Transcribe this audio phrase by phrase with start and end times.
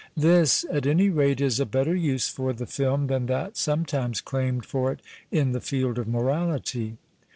[0.17, 4.65] This, at any rate, is a better use for the film than that sometimes claimed
[4.65, 6.97] for it in the field of morality.